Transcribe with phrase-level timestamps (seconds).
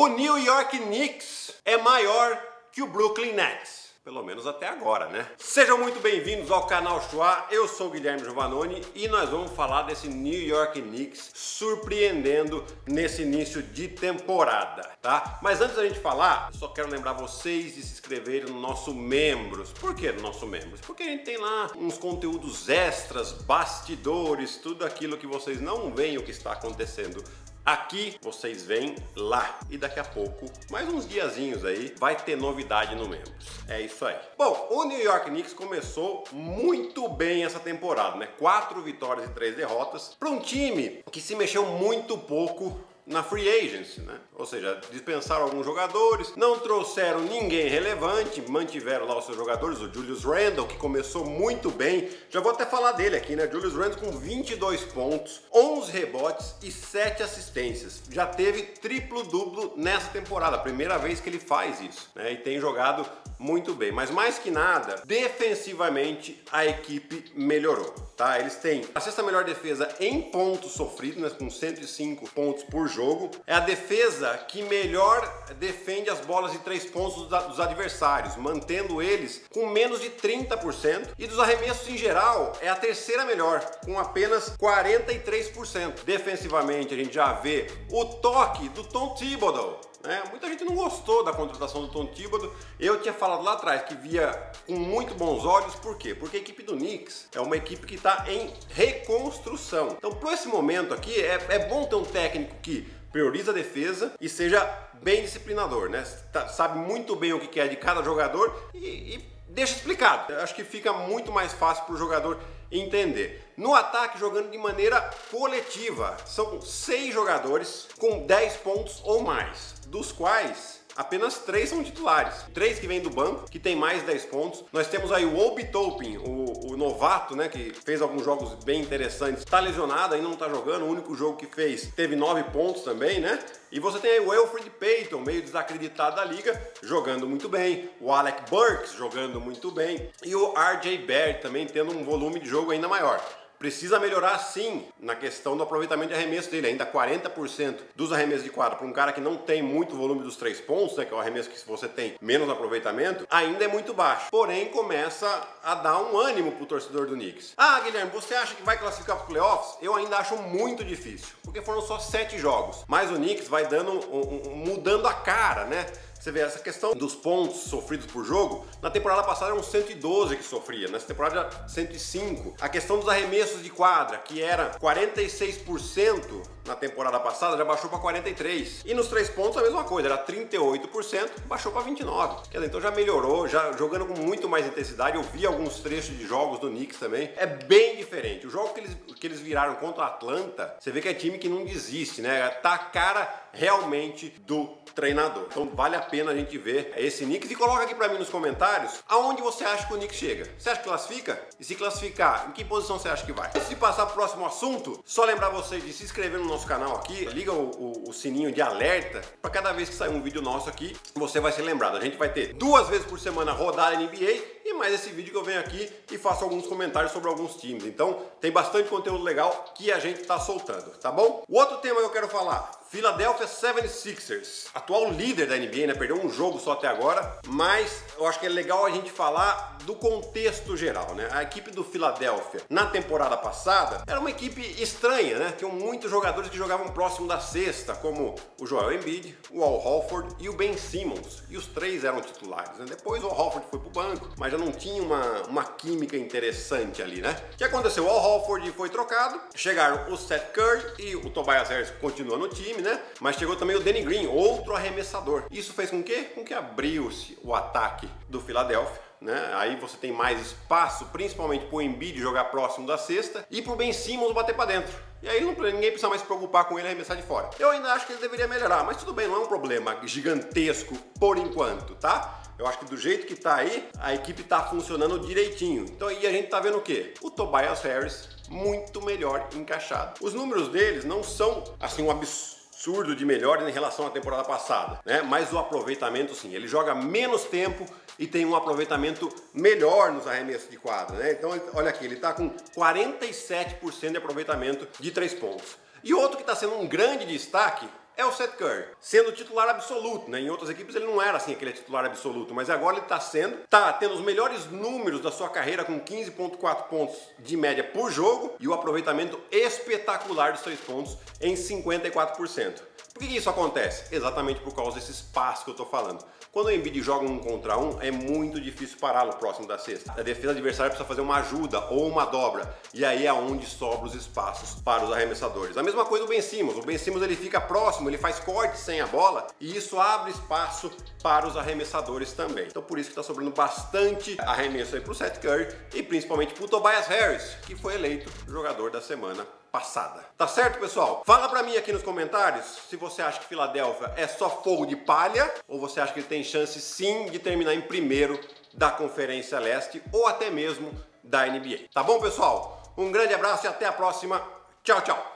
[0.00, 3.90] O New York Knicks é maior que o Brooklyn Nets.
[4.02, 5.28] Pelo menos até agora, né?
[5.36, 7.46] Sejam muito bem-vindos ao canal Chua.
[7.50, 13.20] Eu sou o Guilherme Giovanoni e nós vamos falar desse New York Knicks surpreendendo nesse
[13.20, 15.38] início de temporada, tá?
[15.42, 19.70] Mas antes da gente falar, só quero lembrar vocês de se inscreverem no nosso Membros.
[19.70, 20.80] Por que no nosso Membros?
[20.80, 26.16] Porque a gente tem lá uns conteúdos extras, bastidores, tudo aquilo que vocês não veem
[26.16, 27.22] o que está acontecendo
[27.64, 32.94] Aqui vocês vêm lá e daqui a pouco, mais uns diazinhos aí, vai ter novidade
[32.96, 33.46] no Membros.
[33.68, 34.16] É isso aí.
[34.36, 38.28] Bom, o New York Knicks começou muito bem essa temporada, né?
[38.38, 42.80] Quatro vitórias e três derrotas para um time que se mexeu muito pouco
[43.10, 44.18] na free agency, né?
[44.36, 49.92] Ou seja, dispensaram alguns jogadores, não trouxeram ninguém relevante, mantiveram lá os seus jogadores, o
[49.92, 52.08] Julius Randle, que começou muito bem.
[52.30, 53.50] Já vou até falar dele aqui, né?
[53.50, 58.00] Julius Randle com 22 pontos, 11 rebotes e 7 assistências.
[58.10, 62.32] Já teve triplo-duplo nessa temporada, primeira vez que ele faz isso, né?
[62.32, 63.04] E tem jogado
[63.40, 63.90] muito bem.
[63.90, 68.38] Mas mais que nada, defensivamente a equipe melhorou, tá?
[68.38, 71.30] Eles têm a sexta melhor defesa em pontos sofridos, né?
[71.30, 73.30] com 105 pontos por jogo.
[73.46, 75.26] É a defesa que melhor
[75.58, 81.08] defende as bolas de três pontos dos adversários, mantendo eles com menos de 30%.
[81.18, 86.04] E dos arremessos em geral, é a terceira melhor, com apenas 43%.
[86.04, 89.89] Defensivamente, a gente já vê o toque do Tom Thibodeau.
[90.02, 90.22] Né?
[90.30, 92.52] Muita gente não gostou da contratação do Tom Thibodeau.
[92.78, 94.30] Eu tinha falado lá atrás que via
[94.66, 96.14] com muito bons olhos, por quê?
[96.14, 99.96] Porque a equipe do Knicks é uma equipe que está em reconstrução.
[99.98, 104.14] Então, para esse momento aqui, é, é bom ter um técnico que prioriza a defesa
[104.20, 104.64] e seja
[105.02, 106.02] bem disciplinador, né?
[106.32, 110.32] Tá, sabe muito bem o que quer de cada jogador e, e deixa explicado.
[110.32, 113.52] Eu acho que fica muito mais fácil para o jogador entender.
[113.56, 120.12] No ataque, jogando de maneira coletiva, são seis jogadores com 10 pontos ou mais, dos
[120.12, 122.44] quais apenas três são titulares.
[122.52, 124.64] Três que vêm do banco, que tem mais 10 pontos.
[124.70, 128.82] Nós temos aí o Obi Topin, o, o, novato, né, que fez alguns jogos bem
[128.82, 129.44] interessantes.
[129.44, 130.84] Tá lesionado, ainda não tá jogando.
[130.84, 133.38] O único jogo que fez teve 9 pontos também, né?
[133.72, 137.88] E você tem aí o Alfred Payton, meio desacreditado da liga, jogando muito bem.
[138.00, 140.10] O Alec Burks jogando muito bem.
[140.24, 143.20] E o RJ Barrett também tendo um volume de jogo ainda maior.
[143.60, 146.68] Precisa melhorar sim na questão do aproveitamento de arremesso dele.
[146.68, 150.34] Ainda 40% dos arremessos de quadra para um cara que não tem muito volume dos
[150.34, 153.68] três pontos, né, que é o arremesso que se você tem menos aproveitamento, ainda é
[153.68, 154.28] muito baixo.
[154.30, 157.52] Porém, começa a dar um ânimo pro torcedor do Knicks.
[157.54, 159.76] Ah, Guilherme, você acha que vai classificar para os playoffs?
[159.82, 162.82] Eu ainda acho muito difícil, porque foram só sete jogos.
[162.88, 165.84] Mas o Knicks vai dando, um, um, mudando a cara, né?
[166.20, 170.44] Você vê essa questão dos pontos sofridos por jogo, na temporada passada eram 112 que
[170.44, 172.56] sofria, nessa temporada 105.
[172.60, 177.98] A questão dos arremessos de quadra, que era 46% na temporada passada, já baixou para
[178.00, 178.82] 43.
[178.84, 182.42] E nos três pontos a mesma coisa, era 38%, baixou para 29.
[182.50, 185.16] Quer dizer, então já melhorou, já jogando com muito mais intensidade.
[185.16, 187.32] Eu vi alguns trechos de jogos do Knicks também.
[187.34, 188.46] É bem diferente.
[188.46, 191.38] O jogo que eles, que eles viraram contra o Atlanta, você vê que é time
[191.38, 192.46] que não desiste, né?
[192.50, 195.46] Tá a cara realmente do treinador.
[195.50, 198.28] Então vale a pena a gente ver esse Knicks e coloca aqui para mim nos
[198.28, 200.50] comentários aonde você acha que o Knicks chega.
[200.58, 201.40] Você acha que classifica?
[201.58, 203.48] E se classificar, em que posição você acha que vai?
[203.48, 206.66] Antes de passar para o próximo assunto, só lembrar vocês de se inscrever no nosso
[206.66, 210.22] canal aqui, liga o, o, o sininho de alerta para cada vez que sair um
[210.22, 211.96] vídeo nosso aqui, você vai ser lembrado.
[211.96, 215.38] A gente vai ter duas vezes por semana rodada NBA e mais esse vídeo que
[215.38, 217.84] eu venho aqui e faço alguns comentários sobre alguns times.
[217.84, 221.44] Então tem bastante conteúdo legal que a gente está soltando, tá bom?
[221.48, 225.94] O outro tema que eu quero falar, Philadelphia 76ers, atual líder da NBA, né?
[225.94, 229.78] Perdeu um jogo só até agora, mas eu acho que é legal a gente falar
[229.84, 231.28] do contexto geral, né?
[231.30, 235.54] A equipe do Philadelphia na temporada passada era uma equipe estranha, né?
[235.56, 240.34] Tinham muitos jogadores que jogavam próximo da cesta, como o Joel Embiid, o Al Horford
[240.40, 241.44] e o Ben Simmons.
[241.48, 242.86] E os três eram titulares, né?
[242.88, 247.00] Depois o Al Horford foi pro banco, mas já não tinha uma, uma química interessante
[247.00, 247.40] ali, né?
[247.54, 248.04] O que aconteceu?
[248.04, 252.48] O Al Horford foi trocado, chegaram o Seth Curry e o Tobias Harris continua no
[252.48, 253.00] time, time, né?
[253.20, 255.44] Mas chegou também o Danny Green, outro arremessador.
[255.50, 256.22] Isso fez com que?
[256.24, 259.09] Com que abriu-se o ataque do Philadelphia.
[259.20, 259.50] Né?
[259.54, 263.72] Aí você tem mais espaço, principalmente para o Embiid jogar próximo da cesta e para
[263.72, 264.92] o Ben Simmons bater para dentro.
[265.22, 267.50] E aí ninguém precisa mais se preocupar com ele arremessar de fora.
[267.58, 270.96] Eu ainda acho que ele deveria melhorar, mas tudo bem, não é um problema gigantesco
[271.18, 272.40] por enquanto, tá?
[272.58, 275.84] Eu acho que do jeito que tá aí, a equipe tá funcionando direitinho.
[275.84, 277.12] Então, e a gente tá vendo o quê?
[277.20, 280.14] O Tobias Harris muito melhor encaixado.
[280.22, 284.42] Os números deles não são assim um absurdo absurdo de melhor em relação à temporada
[284.42, 285.20] passada, né?
[285.20, 287.84] Mas o aproveitamento sim, ele joga menos tempo
[288.20, 291.32] e tem um aproveitamento melhor nos arremessos de quadra, né?
[291.32, 295.78] Então, olha aqui, ele está com 47% de aproveitamento de três pontos.
[296.04, 300.30] E outro que está sendo um grande destaque é o Seth Curry, sendo titular absoluto,
[300.30, 300.40] né?
[300.40, 303.56] Em outras equipes ele não era assim, aquele titular absoluto, mas agora ele está sendo,
[303.70, 308.54] tá tendo os melhores números da sua carreira com 15.4 pontos de média por jogo
[308.60, 312.82] e o aproveitamento espetacular dos três pontos em 54%.
[313.20, 314.04] Por que isso acontece?
[314.10, 316.24] Exatamente por causa desse espaço que eu estou falando.
[316.50, 320.10] Quando o Embiid joga um contra um, é muito difícil pará-lo próximo da cesta.
[320.16, 324.04] A defesa adversária precisa fazer uma ajuda ou uma dobra, e aí é onde sobram
[324.04, 325.76] os espaços para os arremessadores.
[325.76, 326.78] A mesma coisa o Ben Simmons.
[326.78, 330.30] O Ben Simmons ele fica próximo, ele faz corte sem a bola, e isso abre
[330.30, 330.90] espaço
[331.22, 332.68] para os arremessadores também.
[332.68, 336.54] Então por isso que está sobrando bastante arremesso aí para o Seth Curry e principalmente
[336.54, 340.24] para o Tobias Harris, que foi eleito jogador da semana passada.
[340.36, 341.22] Tá certo, pessoal?
[341.24, 344.96] Fala para mim aqui nos comentários se você acha que Filadélfia é só fogo de
[344.96, 348.38] palha ou você acha que ele tem chance sim de terminar em primeiro
[348.74, 351.88] da Conferência Leste ou até mesmo da NBA.
[351.92, 352.82] Tá bom, pessoal?
[352.96, 354.42] Um grande abraço e até a próxima.
[354.82, 355.30] Tchau, tchau.